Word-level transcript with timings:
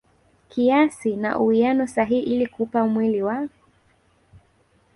kiasi 0.49 1.15
na 1.17 1.37
uwiano 1.39 1.87
sahihi 1.87 2.21
ili 2.23 2.47
kuupa 2.47 2.87
mwili 2.87 3.23
wa 3.23 3.47